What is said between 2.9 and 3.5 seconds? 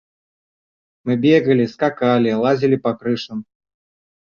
крышам.